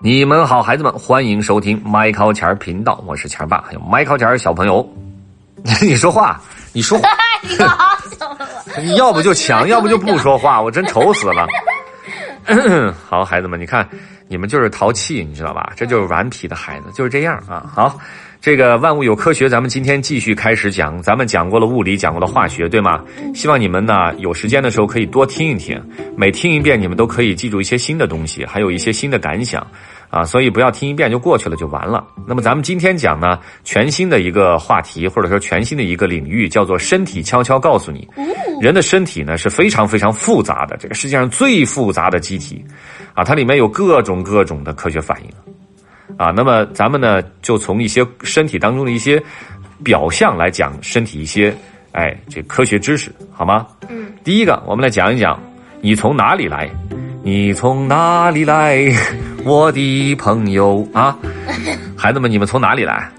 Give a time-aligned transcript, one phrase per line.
[0.00, 4.86] 你们好，孩子们，欢迎收听麦考钱儿频道，我是钱儿爸，还有麦考钱儿小朋友。
[5.80, 6.38] 你说话，
[6.72, 7.08] 你说话，
[8.76, 8.90] 你？
[8.90, 11.46] 你要不就抢， 要不就不说话，我真愁死了。
[13.08, 13.88] 好，孩子们，你看
[14.28, 15.72] 你们就是淘气，你知道吧？
[15.76, 17.72] 这就是顽皮的孩子，就是这样啊。
[17.74, 17.98] 好，
[18.44, 21.00] 这个万物有科学，咱们今天继续开始讲。
[21.00, 23.02] 咱们讲过了物理，讲过了化学，对吗？
[23.34, 25.82] 希望你们呢有时间的时候可以多听一听，
[26.14, 29.66] 每听一遍，你们都可以记住一些新的东西，还有一些新的感想
[30.10, 30.24] 啊。
[30.26, 32.06] 所以不要听一遍就过去了就完了。
[32.28, 38.06] 那么咱们今天讲呢，全新的一个话题，或者说全新的一个领域，叫做身体悄悄告诉你。
[38.60, 42.62] 人的身体呢是非常非常复杂的，这个世界上最复杂的机体，
[43.14, 45.53] 啊，它里面有各种各种的科学反应，
[46.16, 49.22] 啊，那么咱们呢就从一些身体当中的一些
[49.82, 51.54] 表象来讲身体一些，
[51.92, 53.66] 哎，这科学知识好吗？
[53.88, 55.40] 嗯，第一个，我们来讲一讲
[55.80, 56.70] 你从哪里来，
[57.22, 58.90] 你从哪里来，
[59.44, 61.16] 我的朋友啊，
[61.98, 63.10] 孩子们，你们从哪里来？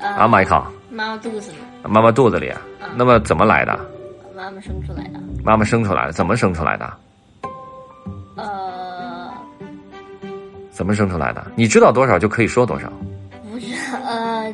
[0.00, 2.60] 啊，迈克，妈妈肚子里，妈妈肚子里，啊
[2.96, 3.78] 那么怎么来的？
[4.36, 5.20] 妈妈生出来的。
[5.42, 6.92] 妈妈生出来的，怎么生出来的？
[8.36, 8.63] 呃，
[10.74, 11.46] 怎么生出来的？
[11.54, 12.92] 你知道多少就可以说多少。
[13.50, 13.66] 不是，
[14.04, 14.52] 呃，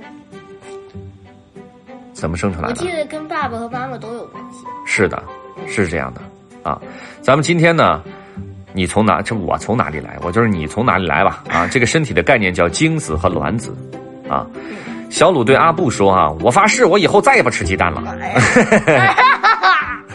[2.12, 2.92] 怎么生出来的我记？
[2.92, 4.58] 得跟爸爸和妈妈都有关系。
[4.84, 5.22] 是的，
[5.66, 6.20] 是这样的
[6.62, 6.78] 啊。
[7.22, 8.02] 咱们今天呢，
[8.74, 9.22] 你从哪？
[9.22, 10.18] 这我从哪里来？
[10.20, 11.42] 我就是你从哪里来吧？
[11.48, 13.74] 啊，这个身体的概念叫精子和卵子
[14.28, 14.46] 啊。
[15.08, 18.02] 小鲁对阿布说啊，我发誓，我以后再也不吃鸡蛋了。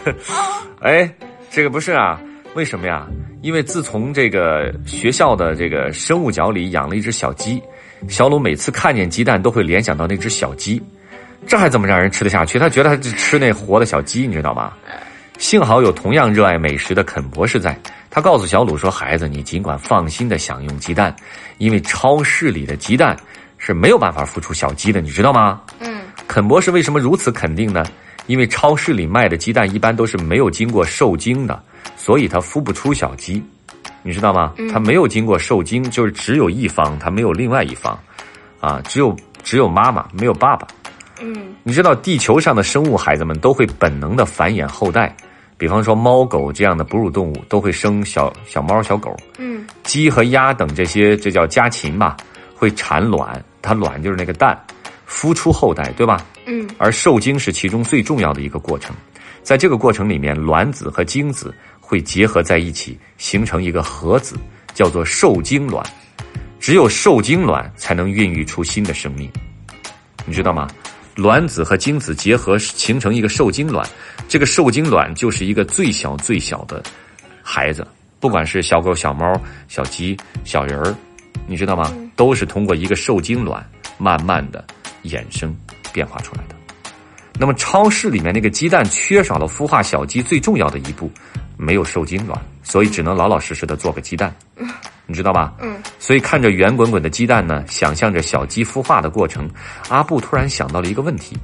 [0.80, 1.12] 哎，
[1.50, 2.20] 这个不是啊？
[2.56, 3.06] 为什么呀？
[3.42, 7.62] 因为自从这个学校的这个生物角里养了一只小鸡，
[8.08, 10.82] 小鲁每次看见鸡蛋都会联想到那只小鸡，
[11.46, 12.58] 这还怎么让人吃得下去？
[12.58, 14.72] 他觉得他是吃那活的小鸡，你知道吗？
[15.36, 21.14] 幸好有同样热爱美食的肯博士在，他告诉小鲁说：“孩子，你尽管放心的享用鸡蛋，
[21.58, 23.14] 因为超市里的鸡蛋
[23.58, 27.84] 是没有办法孵出小鸡的，你知道吗？”嗯，肯博士为什么如此肯定呢？
[28.28, 31.62] 因为超市里卖的鸡蛋一般都是没有经过受精的，
[31.96, 33.42] 所以它孵不出小鸡，
[34.02, 34.54] 你知道吗？
[34.72, 37.98] 它没有经过受精，就是只有一方，它没有另外一方，
[38.60, 40.66] 啊，只有只有妈妈，没有爸爸。
[41.20, 45.16] 嗯，你知道地球上的生物孩子们都会本能的繁衍后代，
[45.56, 52.16] 比方说猫狗这样的哺乳动物都会生小小猫小狗，嗯，鸡和鸭等这些，这叫家禽吧，
[52.54, 54.62] 会产卵，它卵就是那个蛋，
[55.08, 56.22] 孵出后代，对吧？
[56.44, 58.94] 嗯，而受精是其中最重要的一个过程，
[59.42, 61.54] 在这个过程里面，卵子和精子
[61.86, 64.36] 会结合在一起，形成一个核子，
[64.74, 65.86] 叫做受精卵。
[66.58, 69.30] 只有受精卵才能孕育出新的生命，
[70.24, 70.66] 你知道吗？
[71.14, 73.88] 卵子和精子结合形成一个受精卵，
[74.26, 76.82] 这个受精卵就是一个最小最小的
[77.40, 77.86] 孩子，
[78.18, 80.92] 不管是小狗、小猫、小鸡、小人儿，
[81.46, 81.94] 你知道吗？
[82.16, 83.64] 都是通过一个受精卵
[83.96, 84.64] 慢慢的
[85.04, 85.56] 衍生
[85.92, 86.56] 变化出来的。
[87.38, 91.08] 那么超市里面那个鸡蛋缺少了孵化小鸡最重要的一步，
[91.56, 94.34] 没有受精卵，所以只能老老实实的做个鸡蛋，
[95.06, 95.54] 你知道吧？
[95.60, 95.76] 嗯。
[95.98, 99.48] 所以看着圆滚滚的鸡蛋呢，想象着小鸡孵化的过程，
[99.88, 101.36] 阿布突然想到了一个问题：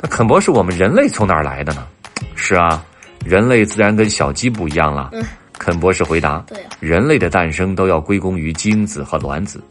[0.00, 1.86] 那肯博士，我们人类从哪儿来的呢？
[2.34, 2.82] 是啊，
[3.24, 5.10] 人类自然跟小鸡不一样了。
[5.12, 5.24] 嗯
[5.58, 9.62] 肯博士回答：对啊人类的诞生都要归功于精子和卵子。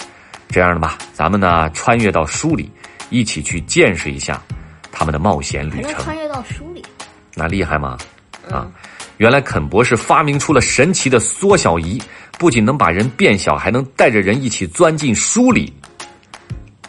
[0.48, 2.72] 这样的吧，咱们呢穿越到书里，
[3.10, 4.42] 一起去见识一下
[4.90, 5.92] 他们的冒险旅程。
[5.92, 6.82] 能穿越到书里。
[7.36, 7.98] 那厉害吗？
[8.50, 8.72] 啊，
[9.22, 12.02] 原来肯博士发明出了神奇的缩小仪，
[12.40, 15.72] 不仅能把人变小，还能带着人一起钻进书里。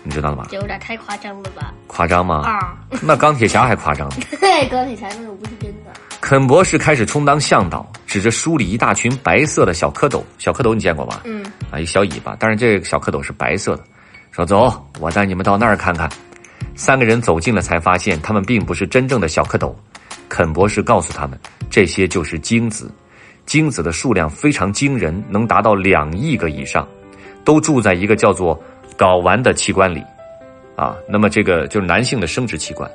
[0.02, 0.46] 你知道了吗？
[0.48, 1.74] 这有点太夸张了吧？
[1.86, 2.36] 夸张吗？
[2.46, 4.16] 啊，那钢铁侠还夸张呢。
[4.40, 5.92] 对，钢铁侠那个不是真的。
[6.22, 10.22] 肯博士开始充当向导，指着书里一大群白色的小蝌蚪。
[10.38, 11.20] 小蝌蚪你见过吧？
[11.24, 13.84] 嗯，啊，一小尾巴，但是这个小蝌蚪是白色的。
[14.30, 16.10] 说走，我带你们到那儿看看。
[16.74, 19.74] 三个人走近了，才发现他们并不是真正的小蝌蚪。
[20.32, 21.38] 肯博士告诉他们，
[21.68, 22.90] 这些就是精子，
[23.44, 26.88] 精子的数量非常惊人，能达到两亿个以上，
[27.44, 28.58] 都住在一个叫做
[28.96, 30.02] 睾丸的器官里。
[30.74, 32.90] 啊，那么这个就是男性的生殖器官。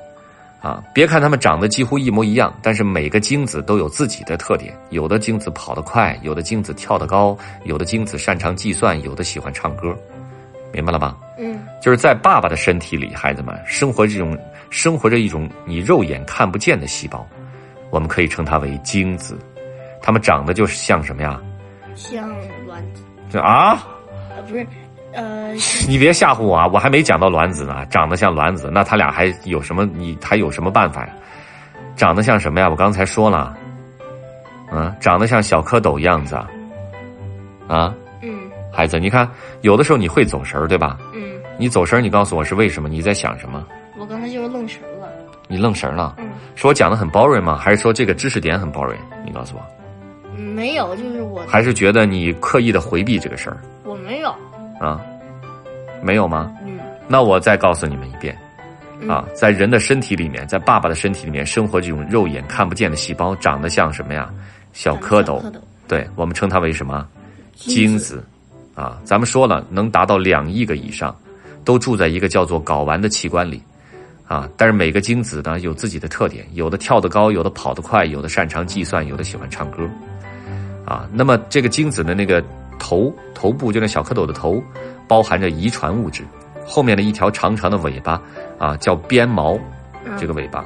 [0.59, 4.75] 啊，别看它们长得几乎一模一样，但是每个精子都有自己的特点。
[4.89, 9.95] 有的精子跑得快，有的精子跳得高，有的精子擅长计算，有的喜欢唱歌，
[10.73, 11.15] 明白了吧？
[11.37, 14.35] 嗯，就是在爸爸的身体里，孩子们生活这种
[14.69, 17.27] 生活着一种你肉眼看不见的细胞，
[17.89, 19.37] 我们可以称它为精子。
[20.01, 21.41] 它们长得就是像什么呀？
[21.95, 22.29] 像
[22.65, 23.77] 卵子，这啊，
[24.35, 24.65] 呃，不是，
[25.13, 25.51] 呃，
[25.89, 26.67] 你别吓唬我啊！
[26.71, 29.85] 我还没讲到卵子呢，长得像卵子，那它俩还有什么？
[29.85, 31.13] 你还有什么办法呀？
[31.95, 32.69] 长得像什么呀？
[32.69, 33.57] 我刚才说了，
[34.71, 36.47] 嗯，长得像小蝌蚪样子啊，
[37.67, 38.31] 啊，嗯，
[38.71, 39.27] 孩子，你看
[39.61, 40.97] 有的时候你会走神儿，对吧？
[41.15, 42.87] 嗯，你走神儿，你告诉我是为什么？
[42.87, 43.65] 你在想什么？
[43.97, 45.09] 我刚才就是愣神了。
[45.47, 46.15] 你愣神儿了？
[46.19, 47.57] 嗯，是我讲的很 boring 吗？
[47.57, 48.97] 还是说这个知识点很 boring？
[49.25, 49.61] 你告诉我，
[50.35, 54.29] 嗯没有，就是我还是觉得你刻意的回避这个事儿我没有。
[54.79, 55.01] 啊？
[56.01, 56.51] 没有吗？
[56.65, 58.37] 嗯那我再告诉你们一遍
[58.99, 64.29] 嗯啊，在人的身体里面，在爸爸的身体里面生活这种肉眼看不见的细胞，长得像什么呀？
[64.73, 65.51] 小蝌蚪蝌。
[65.51, 65.53] 蚪。
[65.87, 67.07] 对，我们称它为什么？
[67.55, 68.23] 精子。
[68.75, 71.15] 啊，咱们说了，能达到两亿个以上，
[71.63, 73.61] 都住在一个叫做睾丸的器官里。
[74.27, 79.89] 啊，但是每个精子呢有自己的特点，有的跳得高，有的跑得快，有的擅长计算，有的喜欢唱歌。
[80.85, 82.43] 啊，那么这个精子的那个
[82.77, 84.61] 头头部，就那小蝌蚪的头，
[85.07, 86.23] 包含着遗传物质，
[86.65, 88.21] 后面的一条长长的尾巴
[88.57, 89.57] 啊，叫鞭毛，
[90.17, 90.63] 这个尾巴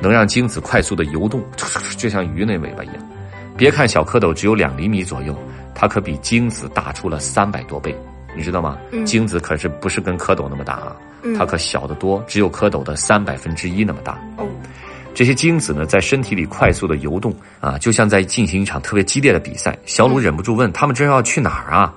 [0.00, 1.42] 能让精子快速的游动，
[1.96, 2.96] 就像鱼那尾巴一样。
[3.56, 5.36] 别看小蝌蚪只有两厘米左右，
[5.74, 7.94] 它可比精子大出了三百多倍，
[8.36, 8.78] 你知道吗？
[8.90, 14.18] 嗯精子可是不是跟蝌蚪那么大啊，嗯它可小得多，只有蝌蚪的三百分之一那么大。
[14.36, 14.46] 哦，
[15.14, 19.76] 这些精子呢，在身体里快速的游动啊，就像在进行一场特别激烈的比赛。
[19.84, 21.94] 小鲁忍不住问：“他们这要去哪儿啊？”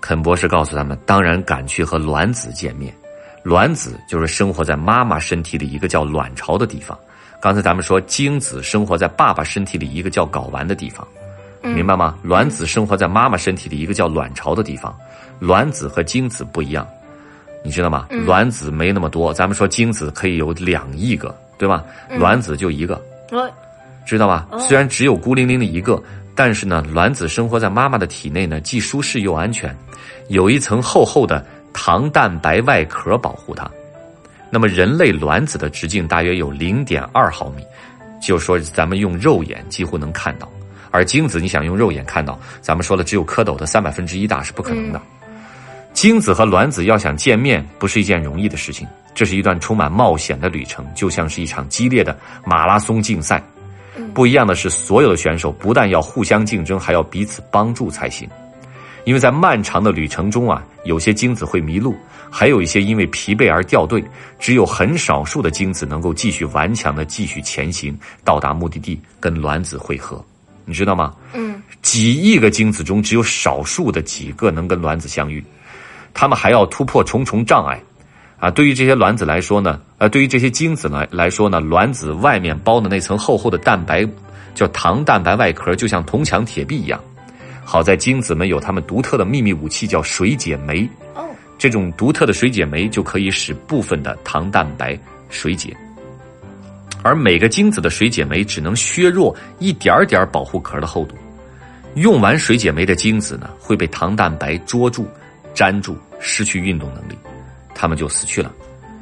[0.00, 2.94] 肯博士告诉他们：“当然赶去和卵子见面。
[3.42, 6.96] 卵子就是生活在妈妈身体里一个叫卵巢的地方。
[7.40, 11.06] 刚才咱们说，精子生活在爸爸身体里一个叫睾丸的地方，
[11.74, 12.16] 明白吗？
[12.22, 14.94] 卵子生活在妈妈身体里一个叫卵巢的地方。
[15.38, 16.86] 卵子和精子不一样，
[17.64, 18.06] 你知道吗？
[18.24, 21.84] 卵子没那么多，咱们说精子可以有两亿个，对吧？
[22.18, 23.00] 卵子就一个，
[23.32, 23.50] 我
[24.06, 24.46] 知道吧？
[24.50, 26.02] 哦虽然只有孤零零的一个，
[26.34, 29.76] 但是呢，卵子生活在妈妈的体内呢，既舒适又安全，
[30.28, 33.70] 有一层厚厚的糖蛋白外壳保护它。
[34.48, 37.62] 那么人类卵子的直径大约有零点二毫米，
[38.22, 40.48] 就说咱们用肉眼几乎能看到，
[40.90, 45.00] 而精子你想用肉眼看到，咱们说了只有蝌蚪的三百分之一大是不可能的。
[45.92, 53.42] 精子和卵子要想见面，不是一件容易的事情，这是一段充满冒险的旅程，就像是一场激烈的马拉松竞赛。
[54.12, 58.28] 不一样的是，所有的选手不但要互相竞争，还要彼此帮助才行。
[59.04, 61.94] 因为在漫长的旅程中啊，有些精子会迷路，
[62.30, 64.04] 还有一些因为疲惫而掉队，
[64.38, 70.22] 只有很少数的精子能够继续顽强的继续前行，到达目的地跟卵子会合。
[70.66, 71.14] 你知道吗？
[71.32, 75.42] 嗯几亿个精子中，只有少数的几个能跟卵子相遇，
[76.12, 77.80] 他们还要突破重重障碍。
[78.38, 84.06] 啊，对于这些卵子来说呢，呃，对于这些精子来来说呢，卵子外面包的那层厚厚的蛋白，
[84.54, 87.00] 叫糖蛋白外壳，就像铜墙铁壁一样。
[87.64, 90.86] 好在精子们有他们独特的秘密武器，叫水解酶。
[91.14, 91.24] 哦
[91.58, 94.98] 这种独特的水解酶就可以使部分的糖蛋白
[95.30, 95.74] 水解，
[97.02, 101.14] 而每个精子的水解酶只能削弱一点点保护壳的厚度。
[101.94, 105.08] 用完水解酶的精子呢，会被糖蛋白捉住、
[105.54, 107.16] 粘住，失去运动能力，
[107.74, 108.52] 它们就死去了。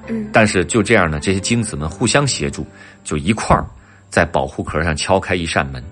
[0.08, 2.66] 嗯但是就这样呢，这些精子们互相协助，
[3.02, 3.66] 就一块儿
[4.10, 5.82] 在保护壳上敲开一扇门，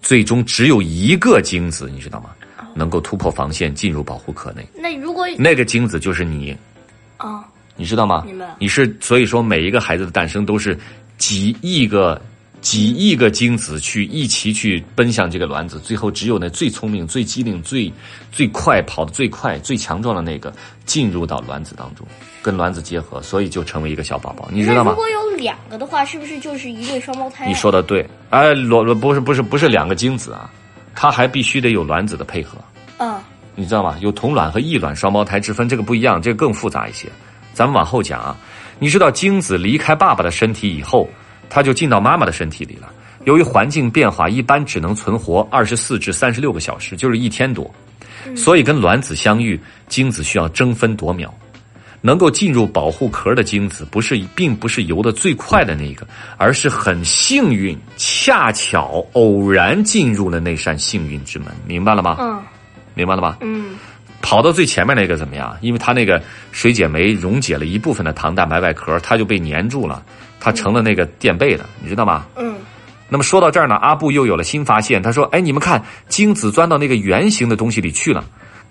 [0.00, 2.30] 最终只有一个精子，你知道吗？
[2.74, 6.56] 能够突破防线进入保护壳内，那如果那个精子就是你，
[7.18, 7.44] 啊
[7.76, 8.26] 你知道吗？
[8.58, 10.76] 你是所以说每一个孩子的诞生都是
[11.18, 12.20] 几亿个、
[12.60, 17.92] 几亿个精子去一起去奔向这个卵子，最后只有那最聪明、最机灵、最
[18.32, 20.52] 最快跑得最快、最强壮的那个
[20.84, 22.06] 进入到卵子当中，
[22.42, 24.90] 跟卵子结合，所以就成为一个小宝宝，你知道吗？
[24.90, 27.48] 如果有两个的话，是不是就是一对双胞胎啊？
[27.48, 30.50] 你说的对，哎，卵不是不是不是两个精子啊，
[30.94, 32.58] 它还必须得有卵子的配合。
[32.98, 33.20] 嗯
[33.56, 33.96] 你知道吗？
[34.00, 37.08] 有同卵和异卵双胞胎之分，这个不一样，这个更复杂一些。
[37.52, 38.36] 咱们往后讲啊。
[38.84, 41.08] 你知道精子离开爸爸的身体以后，
[41.48, 42.92] 它就进到妈妈的身体里了。
[43.24, 47.74] 由于环境变化，一般只能存活二十四至三十六个小时，就是一天多。
[48.36, 51.32] 所以跟卵子相遇，精子需要争分夺秒。
[52.02, 62.18] 能够进入保护壳的精子，不是并不是游得最快的那个，而是很幸运，恰巧偶然进入了那扇幸运之门，明白了吗？
[62.20, 62.42] 嗯
[62.96, 63.38] 明白了吧？
[63.40, 63.76] 嗯
[64.24, 65.54] 跑到最前面那个怎么样？
[65.60, 70.02] 因为它那个水解酶溶解了一部分的糖蛋白外壳，它就被粘住了，
[70.40, 72.26] 它成了那个垫背的，你知道吗？
[72.36, 72.56] 嗯
[73.06, 78.24] 那么说到这儿呢，阿布又有了新发现，他说：“哎，你们看，精子钻到那个圆形的东西里去了。”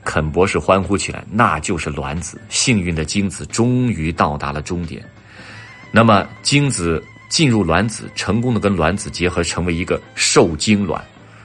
[0.04, 2.42] 肯博士欢呼起来：“那就是卵子！
[2.50, 5.02] 幸运的精子终于到达了终点。
[5.92, 11.02] 那么，精子进入卵子，成功的跟卵子结合，成为一个受精卵。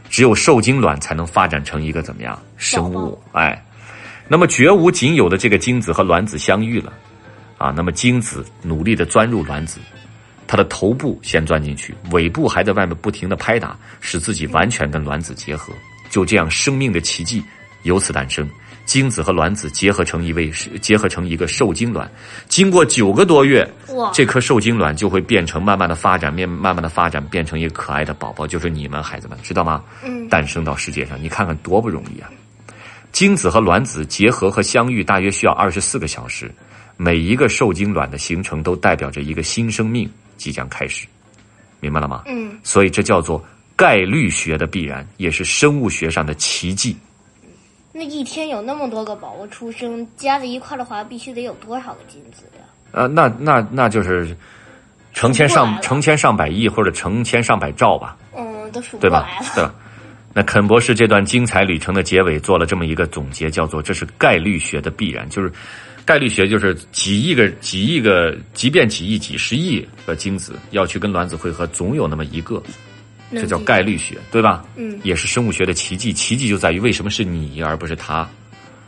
[0.09, 3.21] 只有受精卵才能发展成一个怎么样生物？
[3.33, 3.63] 哎，
[4.29, 6.93] 那么绝无仅有的这个精子和卵子相遇了，
[7.57, 9.81] 啊，那么精子努力的钻入卵子，
[10.47, 15.73] 它的头部先钻进去，尾部还在外面不停的拍打，使自己完全跟卵子结合。
[16.11, 17.43] 就这样，生命的奇迹
[17.83, 18.49] 由此诞生。
[18.85, 22.11] 精子和卵子结合成一位结合成一个受精卵，
[22.49, 29.85] 经过九个多月，哇，这颗受精卵就会变成慢慢的发展，变慢慢的发展变成一个可爱的宝宝，就是你们孩子们知道吗？
[30.03, 32.31] 嗯，诞生到世界上，你看看多不容易啊！
[33.13, 36.51] 精子和卵子结合和相遇大约需要二十四个小时，
[36.97, 41.07] 每一个受精卵的形成都代表着一个新生命即将开始，
[41.81, 42.23] 明白了吗？
[42.27, 46.97] 嗯，所以这叫做概率学的必然，也是生物学上的奇迹。
[47.93, 52.65] 那一天有那么多个宝宝出生，加在一块的话，必须得有多少个精子呀？
[52.93, 54.37] 呃，那那那就是
[55.13, 58.17] 成千上成千上百亿或者成千上百兆吧。
[58.37, 59.41] 嗯，都数不对吧过来？
[59.41, 59.55] 了。
[59.55, 59.75] 对吧？
[60.39, 65.51] 那肯博士这段精彩旅程的结尾做了这么一个总结，叫做这是概率学的必然，就是
[66.05, 72.63] 概率学就是几亿个、几亿个，即便几亿、几十亿个精子要去跟卵子汇合，总有那么一个，
[73.33, 74.65] 这叫概率学，对吧？
[74.77, 78.25] 嗯也是生物学的奇迹，奇迹就在于为什么是你而不是他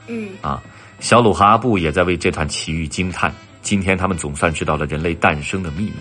[0.06, 0.62] 嗯啊？
[1.00, 3.34] 小鲁和阿布也在为这段奇遇惊叹。
[3.60, 5.94] 今天他们总算知道了人类诞生的秘密。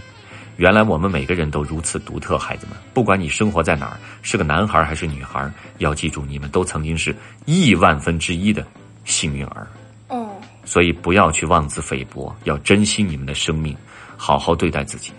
[0.60, 8.68] 原来我们每个人都如此独特，孩子们，不管你生活在哪儿，是个男孩还是女孩，要记住，你们都曾经是亿万分之一的
[9.06, 9.66] 幸运儿。
[10.10, 10.36] 哦，
[10.66, 13.74] 所以不要去妄自菲薄，要珍惜你们的生命，
[14.18, 15.14] 好好对待自己，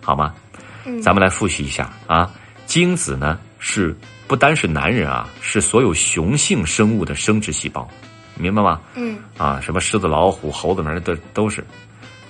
[0.00, 0.32] 好吗？
[0.84, 2.32] 嗯咱们来复习一下啊，
[2.64, 3.92] 精子呢是
[4.28, 7.88] 不单是男人啊，是所有雄性生物的生殖细胞，
[8.36, 8.80] 明白吗？
[8.94, 11.66] 嗯啊，什么狮子、老虎、猴子那都都是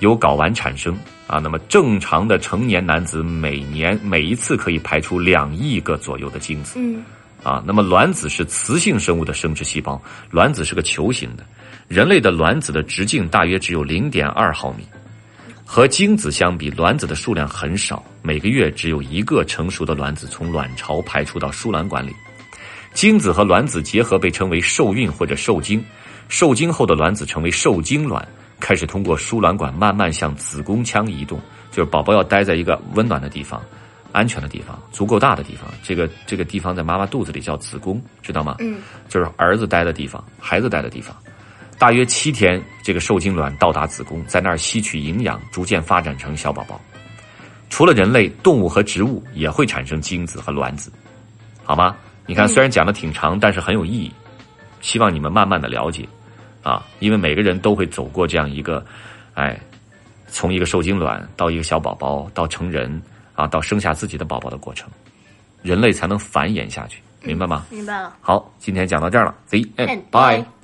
[0.00, 1.38] 由睾丸产生啊。
[1.38, 7.04] 那么正常的成年男子每年每一次可以排出两亿个左右的精子嗯
[7.42, 7.62] 啊。
[7.66, 10.00] 那么卵子是雌性生物的生殖细胞，
[10.30, 11.44] 卵子是个球形的，
[11.88, 14.86] 人类的卵子的直径大约只有零点二毫米。
[15.68, 22.14] 和精子相比，卵子的数量很少，每个月只有一个成熟的卵子从卵巢排出到输卵管里。
[22.94, 25.84] 精子和卵子结合被称为受孕或者受精，
[26.28, 28.26] 受精后的卵子成为受精卵，
[28.60, 31.40] 开始通过输卵管慢慢向子宫腔移动。
[31.70, 33.62] 就是宝宝要待在一个温暖的地方、
[34.10, 35.70] 安全的地方、足够大的地方。
[35.82, 38.56] 这个这个地方在妈妈肚子里叫子宫，知道吗？
[38.60, 38.78] 嗯
[39.10, 41.14] 就是儿子待的地方，孩子待的地方。
[41.78, 46.80] 大约七天，这个受精卵到达子宫，在那儿吸取营养，逐渐发展成小宝宝。
[47.68, 50.90] 除了人类，动物和植物也会产生精子和卵子，
[51.62, 51.94] 好吗？
[52.24, 54.10] 你看，嗯虽然讲的挺长，但是很有意义。
[54.80, 56.08] 希望你们慢慢的了解，
[56.66, 58.84] 啊，因为每个人都会走过这样一个，
[59.34, 59.56] 哎，
[60.26, 63.00] 从一个受精卵到一个小宝宝，到成人
[63.36, 64.90] 啊，到生下自己的宝宝的过程，
[65.62, 67.64] 人类才能繁衍下去，明白吗？
[67.70, 68.16] 明白了。
[68.20, 70.55] 好，今天讲到这儿了，See And bye bye。